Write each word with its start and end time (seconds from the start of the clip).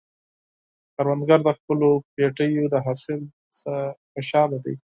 کروندګر 0.95 1.39
د 1.47 1.49
خپلو 1.57 1.89
پټیو 2.13 2.65
د 2.73 2.75
حاصل 2.85 3.19
څخه 3.61 3.75
خوشحال 4.13 4.51
دی 4.65 4.73